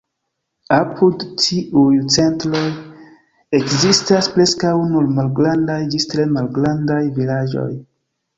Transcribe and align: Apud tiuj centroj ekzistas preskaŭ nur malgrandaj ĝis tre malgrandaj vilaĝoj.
Apud 0.75 1.25
tiuj 1.41 1.99
centroj 2.15 2.63
ekzistas 3.59 4.31
preskaŭ 4.39 4.73
nur 4.95 5.11
malgrandaj 5.19 5.77
ĝis 5.93 6.09
tre 6.17 6.27
malgrandaj 6.39 7.01
vilaĝoj. 7.21 7.69